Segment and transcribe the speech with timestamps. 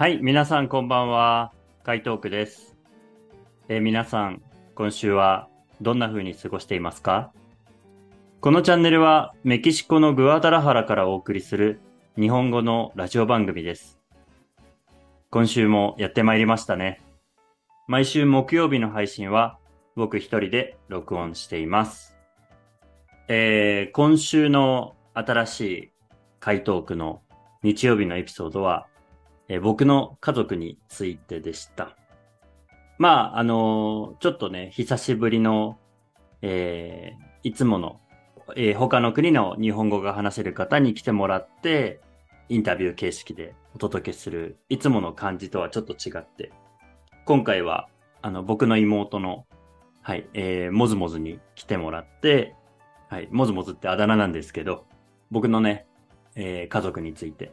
[0.00, 1.52] はい、皆さんこんばんは。
[1.82, 2.74] 海東区です。
[3.68, 4.40] えー皆さん、
[4.74, 5.50] 今週は
[5.82, 7.34] どんな風に過ごしていますか？
[8.40, 11.82] このチャンネルはメキシコのグアダラハラからお送りする
[12.18, 14.00] 日本語のラジオ番組です。
[15.28, 17.02] 今週もやってまいりましたね。
[17.86, 19.58] 毎週木曜日の配信は
[19.96, 22.16] 僕一人で録音しています。
[23.28, 25.90] えー今週の新しい
[26.38, 27.20] 回答区の
[27.62, 28.86] 日曜日のエピソードは、
[29.52, 31.96] えー僕の家族についてでした。
[32.98, 35.76] まあ、あのーちょっとね、久しぶりの、
[36.40, 38.00] えーいつもの、
[38.56, 42.00] えー他の国の日本語が話せる方に来てもらって、
[42.48, 46.52] インタビュー形式でお届けする、いつもの感じとはちょっと違って、
[47.24, 47.88] 今回は、
[48.22, 49.46] あの、僕の妹の、
[50.02, 52.54] はい、えー、もずもずに来てもらって、
[53.08, 54.86] はい、もずもずってあだ名なんですけど、
[55.32, 55.86] 僕のね、
[56.36, 57.52] えー家族について、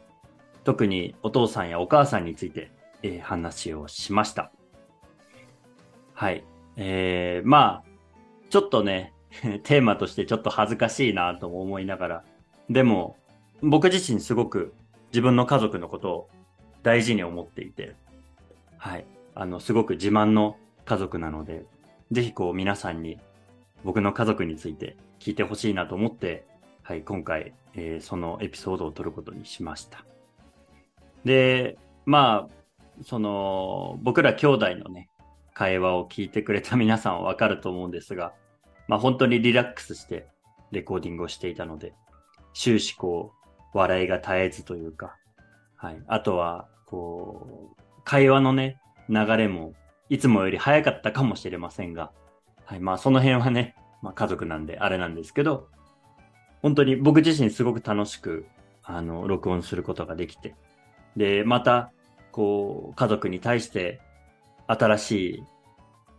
[0.67, 4.51] 特にお父さんやお母さんについて、えー話をしました。
[6.13, 6.43] はい。
[6.75, 7.89] えー、まあ、
[8.49, 9.13] ちょっとね、
[9.63, 12.23] テーマとしてちょっと恥ずかしいなと思いながら、
[12.69, 13.15] でも、
[13.61, 14.73] 僕自身すごく
[15.13, 16.29] 自分の家族のことを
[16.83, 17.95] 大事に思っていて、
[18.77, 19.05] はい。
[19.35, 21.63] あの、すごく自慢の家族なので、
[22.11, 23.21] ぜひこう皆さんに
[23.85, 26.45] 僕の家族について聞いてほしいなと思って、
[26.83, 30.03] はい、今回、えーそのエピソードを撮ることにしました。
[31.27, 35.09] で、まあ、その、僕ら兄弟のね、
[35.53, 38.33] 会話を聞いてくれた皆さんはわかると思うんですが、
[38.87, 40.27] まあ本当にリラックスして
[40.71, 41.93] レコーディングをしていたので、
[42.53, 43.33] 終始こ
[43.73, 45.15] う、笑いが絶えずというか、
[45.75, 46.01] はい。
[46.07, 49.73] あとは、こう、会話のね、流れも、
[50.09, 52.11] いつもより早かったかもしれませんが、
[52.65, 52.79] はい。
[52.79, 55.69] まあその辺はね、まあ家族なんであれなんですけど、
[56.61, 58.45] 本当に僕自身すごく楽しく、
[58.83, 60.55] あの、録音することができて、
[61.17, 61.91] で、また、
[62.31, 63.99] こう、家族に対して、
[64.67, 65.43] 新しい、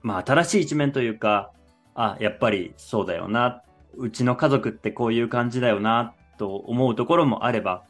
[0.03, 1.53] まあ、新しい一面というか、
[1.95, 3.62] あ、やっぱりそうだよな。
[3.97, 7.84] うちの家族ってこういう感じだよな、と思うところもあれば、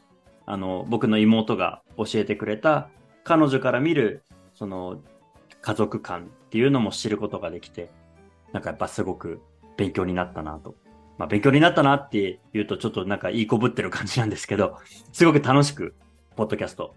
[0.45, 2.89] あの、僕の妹が教えてくれた、
[3.23, 4.23] 彼女から見る、
[4.53, 5.01] その、
[5.61, 7.89] 家族観っていうのも知ることができて、
[8.53, 9.41] なんかやっぱすごく
[9.77, 10.75] 勉強になったなと。
[11.17, 14.77] まあ、勉強になったなって言うとちょっとなんかいいこぶってる感じなんですけど、
[15.11, 15.93] すごく楽しく、
[16.35, 16.95] ポッドキャスト、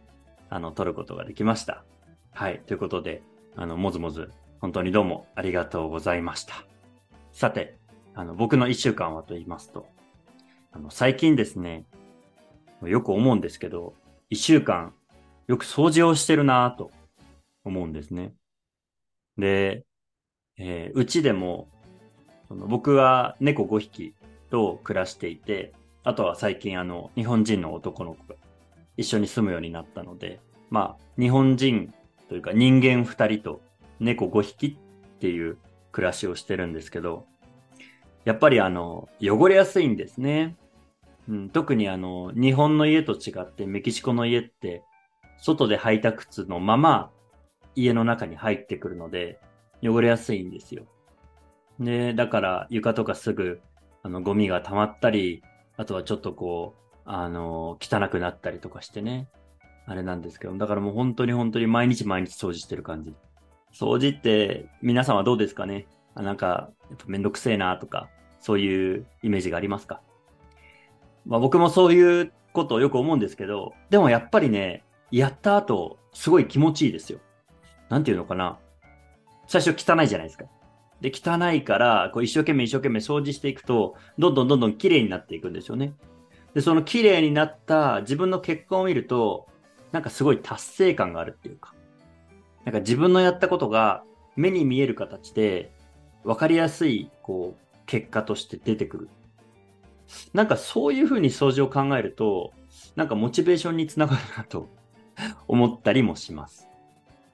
[0.52, 1.82] あの、撮ることができました。
[2.30, 2.60] はい。
[2.66, 3.22] ということで、
[3.56, 4.30] あの、もずもず、
[4.60, 6.66] 本当にどうもありがとうございました。
[7.32, 7.78] さて、
[8.14, 9.86] あの、僕の一週間はと言いますと、
[10.70, 11.86] あの、最近ですね、
[12.82, 13.94] よく思うんですけど、
[14.28, 14.92] 一週間、
[15.46, 16.90] よく掃除をしてるなぁと
[17.64, 18.34] 思うんですね。
[19.38, 19.86] で、
[20.58, 21.68] えーうちでも、
[22.48, 24.14] その僕は猫5匹
[24.50, 25.72] と暮らしていて、
[26.04, 28.34] あとは最近あの、日本人の男の子が
[29.02, 30.40] 一緒に住むようになったので、
[30.70, 31.92] まあ、日本人
[32.28, 33.60] というか人間2人と
[34.00, 35.58] 猫5匹っていう
[35.92, 37.26] 暮らしをしてるんですけど、
[38.24, 40.56] やっぱりあの、汚れやすいんですね。
[41.28, 44.82] うん、特にあの、日本の家と違ってメキシコの家って、
[45.38, 47.10] 外で履いた靴のまま
[47.74, 49.38] 家の中に入ってくるので、
[49.82, 50.84] 汚れやすいんですよ。
[51.80, 53.60] で、だから床とかすぐ、
[54.02, 55.42] あの、ゴミが溜まったり、
[55.76, 59.28] あとはちょっとこう、あの、汚くなったりとかしてね。
[59.84, 63.14] あれなんですけど、だからもう本当に本当に毎日毎日掃除してる感じ。
[63.74, 65.86] 掃除って皆さんはどうですかね？
[66.14, 68.08] あなんか、やっぱめんどくせえなとか、
[68.40, 70.00] そういうイメージがありますか？
[71.26, 77.18] まあ僕もそういうことをよく思うんですけど、でもやっぱりね、やった後、すごい気持ちいいですよ。
[77.90, 78.58] なんていうのかな？
[79.48, 80.46] 最初汚いじゃないですか。
[81.02, 85.92] で、汚いから、こう一生懸命一生懸命掃除していくと、どんどんどんどん綺麗になっていくんですよね。
[86.54, 89.48] で、その綺麗になった自分の結果を見ると、
[89.90, 91.74] なんかすごい達成感があるっていうか、
[92.64, 94.04] なんか自分のやったことが
[94.36, 95.72] 目に見える形で、
[96.24, 99.08] わかりやすい、こう、結果として出てくる。
[100.32, 102.52] なんかそういうふうに掃除を考えると、
[102.96, 104.68] なんかモチベーションにつながるなと
[105.48, 106.68] 思ったりもします。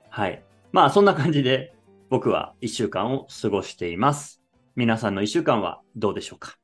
[0.08, 0.42] はい。
[0.72, 1.74] まあそんな感じで
[2.08, 4.42] 僕は一週間を過ごしています。
[4.76, 6.57] 皆さんの一週間はどうでしょうか？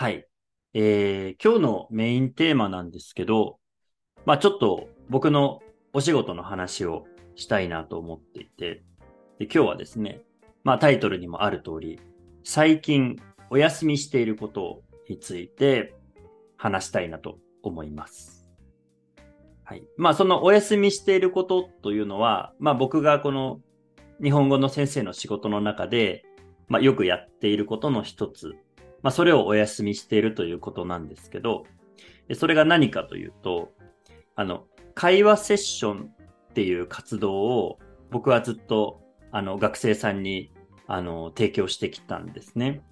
[0.00, 0.28] はい。
[0.74, 3.58] えー、今日のメインテーマなんですけど、
[4.26, 5.58] まあちょっと僕の
[5.92, 7.04] お仕事の話を
[7.34, 8.84] したいなと思っていて、
[9.40, 10.22] で今日はですね、
[10.62, 11.98] まあタイトルにもある通り、
[12.44, 15.96] 最近お休みしていることについて
[16.56, 18.48] 話したいなと思います。
[19.64, 19.82] はい。
[19.96, 23.58] まあ、そのお休みしていることというのは、まあ、僕がこの
[24.22, 26.24] 日本語の先生の仕事の中で、
[26.68, 28.54] まあ、よくやっていることの一つ。
[29.02, 31.64] まあ、それをお休みしているということなんですけど、
[32.34, 33.72] それが何かというと、
[34.34, 34.64] あの、
[34.94, 36.10] 会話セッション
[36.50, 37.78] っていう活動を
[38.10, 39.00] 僕はずっと
[39.30, 40.50] あの学生さんに
[40.86, 42.82] あの提供してきたんですね。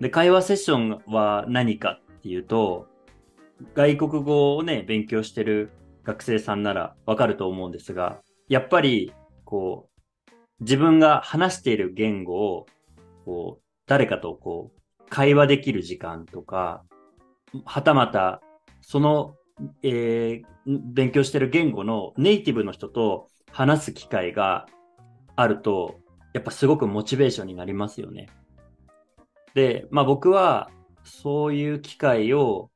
[0.00, 2.86] で、会話セッションは何かっていうと、
[3.74, 5.72] 外国語をね、勉強してる
[6.04, 9.12] 学生さんならわかると思うんですが、やっぱり、
[9.44, 9.88] こ
[10.28, 12.66] う、自分が話している言語を、
[13.24, 14.77] こう、誰かとこう、
[15.08, 16.84] 会話できる時間とか、
[17.64, 18.40] はたまた、
[18.80, 19.34] その、
[19.82, 24.66] えー、勉強してる言語のネイティブの人と話す機会が
[25.36, 26.00] あると、
[26.34, 28.28] やっぱすごくモチベーションになりますよね。
[29.54, 30.70] で、まあ僕は
[31.04, 32.70] そういう機会を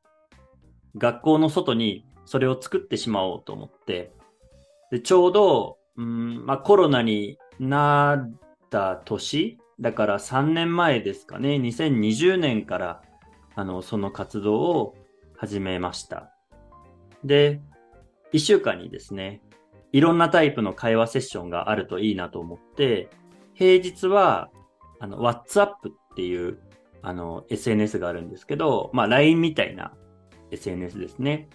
[0.97, 4.13] 学校の外にそれを作ってしまおうと思って、
[4.91, 8.33] でちょうど、うんまあ、コロナになっ
[8.71, 13.03] た年、だから3年前ですかね、2020年から
[13.57, 14.95] あのその活動を
[15.37, 16.33] 始めました。
[17.25, 17.61] で、
[18.33, 19.43] 1週間にですね、
[19.91, 23.11] いろんなタイプの会話セッションがあるといいなと思って、
[23.55, 24.51] 平日は
[25.01, 25.73] あの WhatsApp っ
[26.15, 26.61] ていう
[27.03, 29.93] あの SNS があるんですけど、まあ LINE みたいな
[30.53, 31.49] SNS ですね。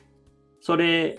[0.59, 1.17] それ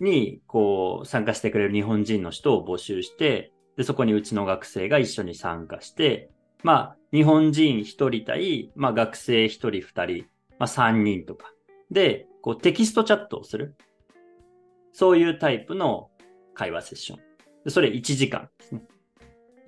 [0.00, 6.28] にこう参加してくれる日本人の人を募集して、でそこにうちの学生が一緒に参加して、
[6.62, 10.24] まあ日本人一人対、まあ学生一人二人、
[10.58, 11.52] まあ三人とか。
[11.90, 13.76] で、こうテキストチャットをする。
[14.92, 16.10] そういうタイプの
[16.54, 17.18] 会話セッション。
[17.64, 18.82] でそれ1時間ですね。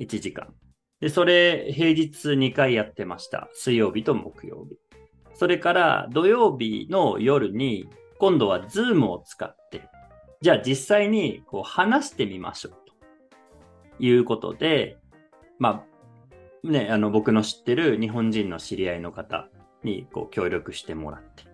[0.01, 0.53] 1時間。
[1.01, 3.49] で、それ平日2回やってました。
[3.53, 4.79] 水曜日と木曜日。
[5.35, 7.89] それから土曜日の夜に
[8.19, 9.83] 今度は Zoom を使って、
[10.41, 14.97] じゃあ実際にこう話してみましょうということで、
[15.59, 15.92] まあ、
[16.65, 19.49] ね、あの僕の知ってる日本人の知り合いの方
[19.83, 21.45] にこう協力してもらって。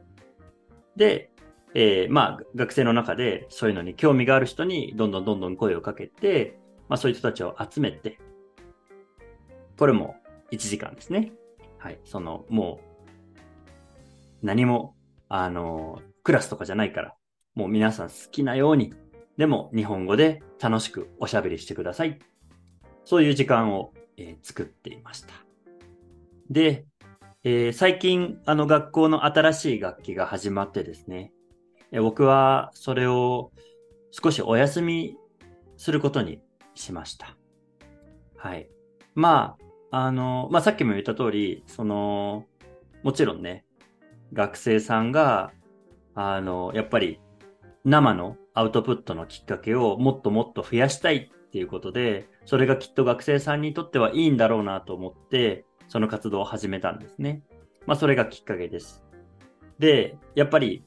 [0.96, 1.30] で、
[1.74, 6.58] えー、まあ学生の中でそういうのに興味がある人にどんどんどんどん声をかけて、
[6.88, 8.18] まあそういう人たちを集めて、
[9.78, 10.16] これも
[10.50, 11.32] 1時間ですね。
[11.78, 12.00] はい。
[12.04, 12.80] その、も
[14.42, 14.96] う、何も、
[15.28, 17.14] あの、クラスとかじゃないから、
[17.54, 18.92] もう皆さん好きなように、
[19.36, 22.18] でも日本語で楽しくおしゃべりしてください。
[23.04, 25.34] そういう時間を、えー、作っていました。
[26.50, 26.84] で、
[27.44, 31.32] えー、最近、あの学校の新しい楽器が始まってですね、
[31.92, 33.52] え僕はそれを
[34.10, 35.16] 少しお休み
[35.76, 36.40] することに
[36.74, 37.36] しました。
[38.36, 38.68] はい。
[39.14, 39.56] ま
[39.90, 42.44] あ、あの、まあ、さっきも言った通り、その、
[43.02, 43.64] もちろんね、
[44.32, 45.52] 学生さんが、
[46.14, 47.20] あの、やっぱり
[47.84, 57.42] 生のアウトプットのきっかけをもっともっと増やしたいっていうことで、それがきっと学生さんにとってはいいんだろうなと思って、その活動を始めたんですね。
[57.84, 59.04] まあ、それがきっかけです。
[59.78, 60.82] で、やっぱり、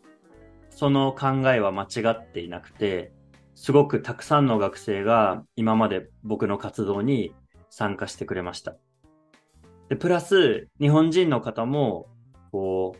[0.71, 3.11] その考えは間違っていなくて、
[3.53, 7.35] すごくたくさんの学生が今まで僕の活動に
[7.69, 8.75] 参加してくれました。
[9.87, 12.07] で、プラス、日本人の方も、
[12.51, 12.99] こう、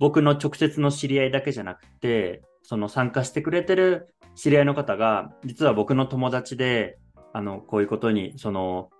[0.00, 6.98] 僕の直接の知り合いだけじゃなくて、その参加してくれてる知り合いの方が、実は僕の友達で、
[7.32, 8.90] あの、こういうことに、その、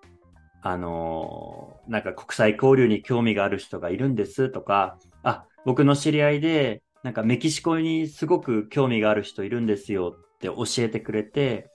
[0.62, 11.70] あの、なんか国際交流に興味がある人がいるんですとか、あ、僕の知り合いで、なんかメキシコにすごく興味がある人いるんですよって教えてくれて、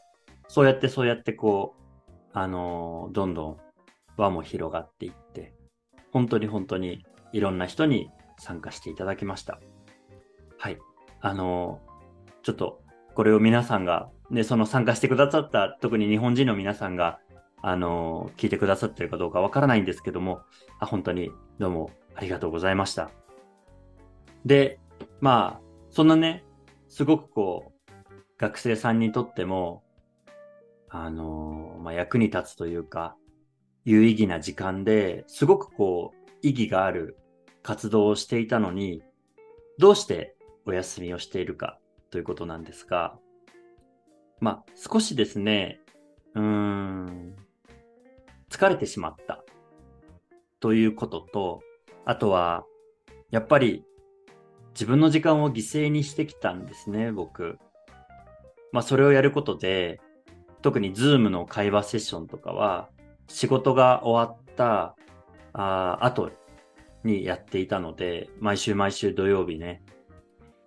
[0.47, 3.57] そうやってそうやってこう、あの、どんどん
[4.17, 5.53] 輪も広がっていって、
[6.12, 9.59] 本当に本当にいろんな人に参加していただきました。
[10.57, 10.77] はい。
[11.21, 11.81] あの、
[12.43, 12.81] ちょっと
[13.15, 17.20] これを皆さんが、ね、その参加してくださった、特に日本人の皆さんが、
[17.62, 20.41] あの、聞いてくださってるかどうかわからないんですけども、
[20.79, 23.12] あ本当にどうもありがとうございました。
[24.46, 24.79] で、
[25.20, 26.44] まあ、そんなね、
[26.88, 27.91] すごくこう、
[28.38, 29.84] 学生さんにとっても、
[30.89, 33.15] あの、まあ、役に立つというか、
[33.86, 37.17] 有意義な時間ですごくこう、意義がある
[37.63, 39.03] 活動をしていたのに、
[39.77, 41.79] どうしてお休みをしているか
[42.10, 43.17] ということなんですが、
[44.39, 45.79] まあ、少しですね、
[46.33, 47.35] うーん、
[48.49, 49.43] 疲れてしまった
[50.59, 51.61] ということと、
[52.05, 52.65] あとは、
[53.31, 53.83] やっぱり
[54.73, 57.57] 自分の時間を犠牲にしてきたんですね、僕。
[58.71, 60.01] まあ、それをやることで、
[60.61, 62.89] 特に Zoom の会話セッションとかは、
[63.27, 64.95] 仕事が終わった
[65.53, 66.31] あ後
[67.03, 69.81] にやっていたので、毎週毎週土曜日ね。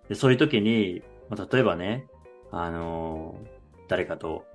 [0.07, 2.07] でそういう時に、まあ、例えばね、
[2.51, 3.58] あのー、
[3.89, 4.45] 誰かと、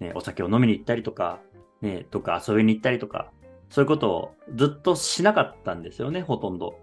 [0.00, 1.40] ね、お酒を飲みに行ったりとか、
[1.82, 3.30] ね、どっか遊びに行ったりとか、
[3.68, 6.78] そういうことをずっとしなかったんですよね、ほとんど。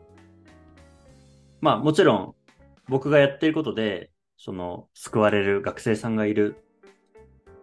[1.62, 2.36] まあもちろん
[2.88, 6.58] 僕がやっていることで、その救われる学生さんがいる、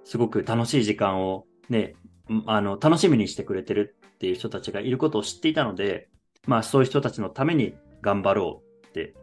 [0.04, 1.94] すごく楽しい時間をね、
[2.46, 6.08] あの、楽しみにしてくれてるっていう人たちがいることを知っていたので、
[6.46, 9.14] まあそういう人たちのために頑張ろうって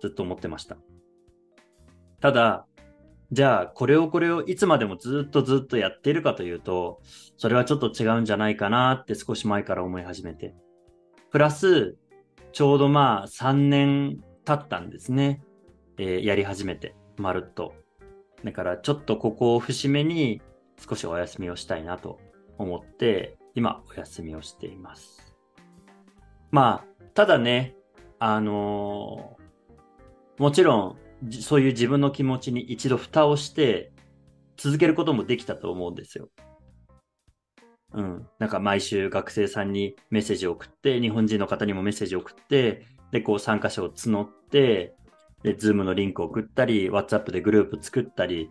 [0.00, 0.76] ずっと思ってました。
[2.20, 2.66] ただ、
[3.32, 7.00] じゃあこれをこれをいつまでもずっとずっとやっているかというと、
[7.36, 10.54] それはちょっと違うんじゃないかなって少し前から思い始めて。
[11.30, 11.96] プラス、
[12.52, 15.42] ちょうどまあ3年経ったんですね。
[15.98, 17.74] えー、やり始めて、まるっと。
[18.44, 20.40] だからちょっとここを節目に
[20.88, 22.20] 少しお休みをしたいなと
[22.58, 25.34] 思って、今お休みをしています。
[26.50, 27.74] まあ、ただね、
[28.18, 30.96] あのー、もちろん、
[31.40, 33.92] そういう自分の気持ちに一度蓋をして、
[34.56, 36.28] 続けることもできたと思うんですよ。
[37.92, 38.26] うん。
[38.38, 44.94] なんか毎週学生さんにメッセージを送って、日本人の方にもメッセージを送って、で、こう参加者を募って、
[45.42, 48.50] で、 Zoom のリンクを送ったり、WhatsApp でグループ作ったり、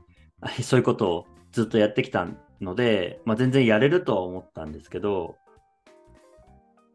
[0.62, 2.27] そういうことをずっとやってきた
[2.62, 5.36] ので、まあ、全然やれるとは思ったんですけど、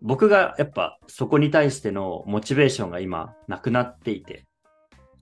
[0.03, 4.47] 僕がやっぱそこに対してのモチベーションが今なくなっていて、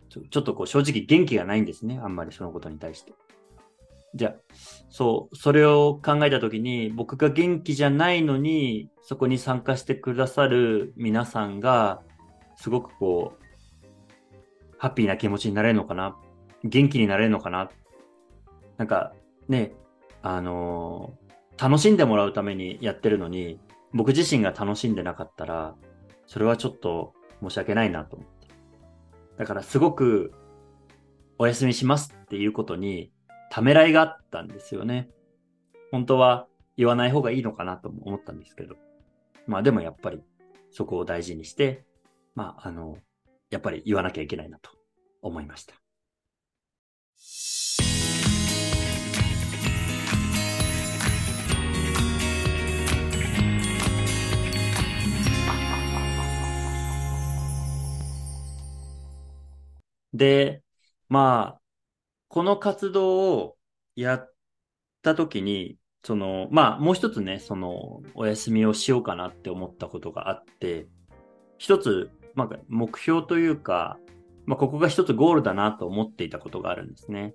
[0.08, 2.00] ちょちょっとこう正直元気がないんですね。
[2.02, 3.12] あんまりそのことに対して。
[4.14, 4.34] じゃあ、
[4.88, 12.00] そう、それを考えたときに、僕が元気じゃないのに、そこに参加してくださる皆さんが、
[12.56, 13.44] すごくこう、
[14.78, 16.16] ハッピーな気持ちになれるのかな？
[16.64, 17.70] 元気になれるのかな？
[18.78, 19.12] なんか
[19.48, 19.74] ね、
[20.22, 23.60] あのー、楽しんでもらうためにやってるのに、
[23.92, 25.74] 僕自身が楽しんでなかったら、
[26.26, 27.12] それはちょっと
[27.42, 28.18] 申し訳ないなと。
[29.38, 30.32] だからすごく
[31.38, 33.12] お休みしますっていうことに
[33.50, 35.08] ためらいがあったんですよね。
[35.90, 38.76] 本当は言わない方がいいのかなと思ったんですけど。
[39.46, 40.20] まあでもやっぱり
[40.70, 41.84] そこを大事にして、
[42.34, 42.98] まああの、
[43.50, 44.70] やっぱり言わなきゃいけないなと
[45.22, 45.74] 思いました。
[60.18, 60.62] で、
[61.08, 61.60] まあ、
[62.28, 63.56] この活動を
[63.96, 64.34] やっ
[65.02, 70.88] たときに、その、まあ、もう一つね、その、お休みをしようかなって思ったことがあって、
[71.56, 73.98] 一つ、まあ、目標というか、
[74.44, 77.34] まあ、ここが一つゴールだなと思っていたことがあるんですね。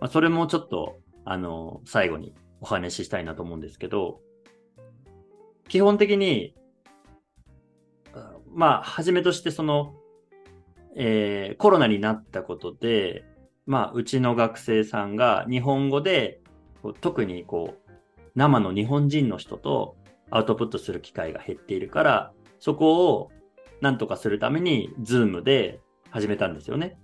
[0.00, 4.20] まあ、それもちょっと、あの、最後にお話ししたいなと思うんですけど、
[5.68, 6.54] 基本的に、
[8.52, 9.94] まあ、はじめとしてその、
[10.96, 13.24] えー、コロナになったことで、
[13.66, 16.40] まあ、うちの学生さんが日本語で、
[17.00, 17.92] 特にこう、
[18.34, 19.96] 生の日本人の人と
[20.30, 23.30] アウトプットする機会が減っているから、そこを
[23.80, 26.98] なんとかするために、ズームで始めたんですよね。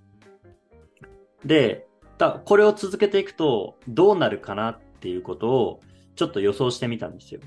[1.45, 1.87] で、
[2.19, 5.81] だこれを続けていくとどうなるかなっていうことを
[6.15, 7.41] ちょっと予想してみたんですよ。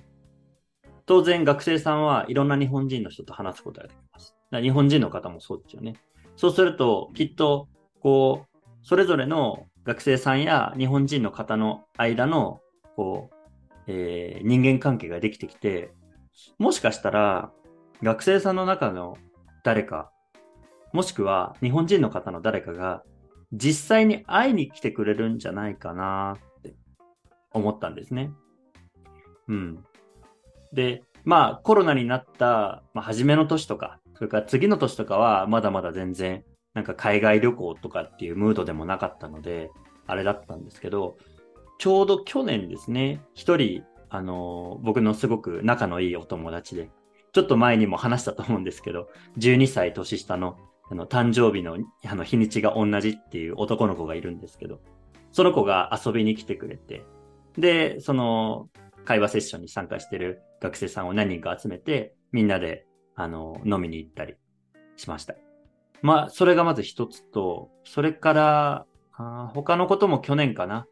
[1.05, 4.35] 当然学生さんはいろんな日本人の人と話すことができます。
[4.51, 5.95] 日本人の方もそうですよね。
[6.35, 7.67] そうすると、きっと、
[8.01, 12.61] こう、それぞれの学生さんや日本人の方の間の、
[12.95, 13.35] こう、
[13.87, 15.91] えー、人間関係ができてきて、
[16.59, 17.51] もしかしたら、
[18.03, 19.17] 学生さんの中の
[19.63, 20.11] 誰か、
[20.91, 23.03] もしくは日本人の方の誰かが、
[23.51, 26.75] 実際に会いに来てくれるんじゃないかなって
[27.51, 28.31] 思ったんですね。
[29.47, 29.83] うん。
[30.73, 36.43] で、まあコロナになった、まあ、初めの年とか、それから次の年とかはまだまだ全然
[36.75, 39.71] なんか海外旅行とかっていうムードでもなかったので、
[40.07, 41.17] あれだったんですけど、
[41.79, 46.89] ちょうど去年ですね、一人、あの、僕のすごく仲のいいお友達で、
[47.33, 50.57] ちょっと前にも話したと思うんですけど、12歳年下の
[50.87, 54.81] あの誕生日のあの日にちが同じっていう男の子がいるんですけど、
[55.31, 57.03] その子が遊びに来てくれて、
[57.57, 58.69] で、その
[59.05, 64.35] 会話セッションに参加してる学生さんを何人か集めて、みんなであの、飲みに行ったり
[64.95, 65.35] しました。
[66.01, 68.85] まあ、それがまず一つと、それから、
[69.17, 70.87] あ他のことも去年かな。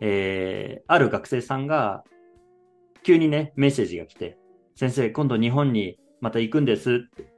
[0.00, 2.04] えー、ある学生さんが、
[3.02, 4.38] 急にね、メッセージが来て、
[4.74, 7.32] 先生、今度日本にまた行くんですって。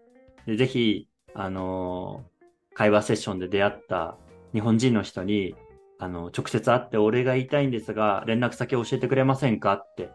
[0.47, 4.17] でぜひ、あのー、会話セッションで出会った
[4.53, 5.55] 日本人の人に、
[5.99, 9.75] あの、直接会ってお礼が言いたいんですが、連絡先を教えてくれませんか？
[9.75, 10.11] って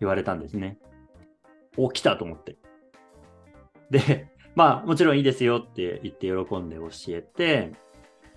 [0.00, 0.78] 言われたんですね。
[1.76, 2.56] お、来たと思って。
[3.94, 7.72] で、 まあ、もちろんいいですよって言って喜んで教えて、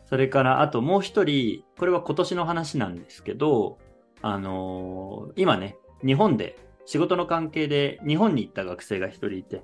[0.05, 3.77] それからあともう一人、これは今年の話なんですけど、
[4.21, 9.63] あのー今ね、日本で仕事の関係で日本に行った学生が一人いて、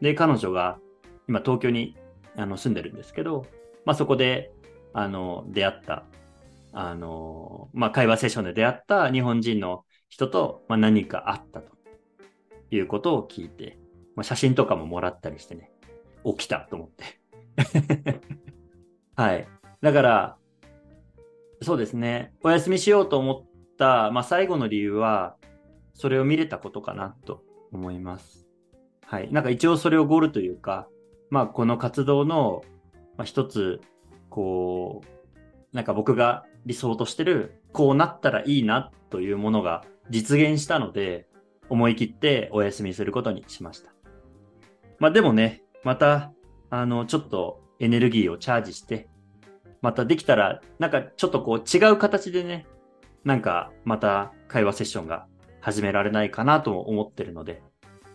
[0.00, 0.78] で、彼女が
[1.28, 1.96] 今東京に
[2.36, 3.46] あの住んでるんですけど、
[3.84, 4.52] まあそこで、
[4.92, 6.04] あの、出会った、
[6.72, 11.72] あの、まあ会話セッションで出会った日本人の人と、まあ何かあったと
[12.70, 13.78] いうことを聞いて、
[14.16, 15.70] まあ写真とかももらったりしてね、
[16.24, 18.20] 起きたと思って。
[19.16, 19.46] はい。
[19.80, 20.36] だから、
[21.62, 25.36] そうですね、お休みしようと思った、まあ最後の理由は、
[25.94, 27.42] それを見れたことかなと
[27.72, 28.46] 思います。
[29.06, 29.32] はい。
[29.32, 30.88] なんか一応それをゴールというか、
[31.30, 32.62] まあこの活動の、
[33.16, 33.80] まあ、一つ、
[34.28, 41.26] こう、なんか僕が理想としてる、こうなったらいいなというものが実現したので、
[41.68, 43.93] 思い切ってお休みすることにしました。
[44.98, 46.32] まあでもね、また、
[46.70, 49.08] あの、ちょっとエネルギーをチャージして、
[49.82, 52.66] またできたら、なんかちょっとこう違う形でね、
[53.24, 55.26] なんかまた会話セッションが
[55.60, 57.62] 始められないかなと思ってるので、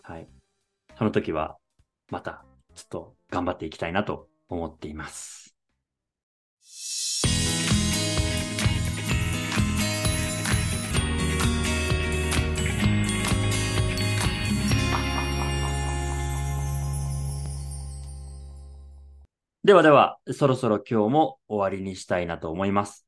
[0.01, 0.27] はい。
[0.97, 1.57] その時は、
[2.09, 2.43] また、
[2.75, 5.48] ちょっと頑張っていきたいなと思っています。
[19.65, 23.05] ではでは、そろそろ今日も終わりにしたいなと思います。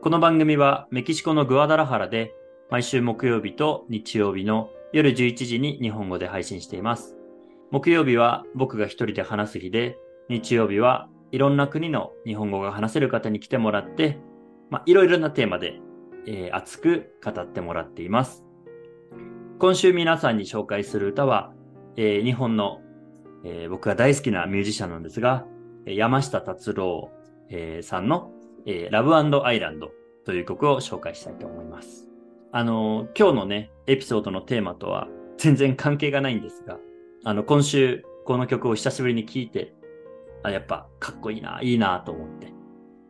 [0.00, 2.32] この番組はメキシコのグアダラハラで
[2.70, 7.18] 毎週木曜日と日曜日の夜11時に日本語で配信しています。
[7.70, 9.98] 木曜日は僕が一人で話す日で、
[10.30, 14.18] 日曜日はいろんな国の日本語が話せる方に来てもらって、
[14.70, 15.74] まあ、いろいろなテーマで、
[16.26, 18.46] えー熱く語ってもらっています。
[19.58, 21.52] 今週皆さんに紹介する歌は、
[21.98, 22.80] えー日本の、
[23.44, 25.44] えー僕が大好きなミュージシャンなんですが、
[25.86, 27.10] 山下達郎、
[27.48, 28.32] えーさんの、
[28.66, 29.90] えーラブアイランド
[30.24, 32.08] という曲を紹介したいと思います。
[32.52, 36.78] あのー今日のね、エピソードのテーマとは全然関係がないんですが、
[37.24, 39.74] あの、今週この曲を久しぶりに聴いて、
[40.42, 42.52] あ、やっぱかっこいいな、いいなと思って、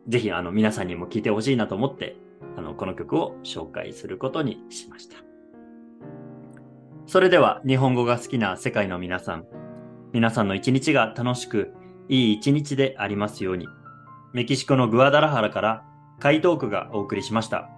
[0.07, 2.17] ぜひあの皆さんにも聴いてほしいなと思って、
[2.57, 5.17] あの、この曲を紹介することにしました。
[7.05, 9.45] それでは日本語が好きな世界の皆さん、
[10.13, 11.73] 皆さんの一日が楽しく、
[12.09, 13.67] いい一日でありますように。
[14.33, 15.83] メキシコのグアダラハラから、
[16.19, 17.69] カイトークがお送りしました。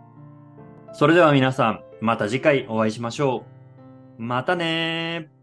[0.94, 3.46] それでは皆さん、また次回お会いしましょ
[4.18, 4.24] う。
[4.24, 5.35] またねー。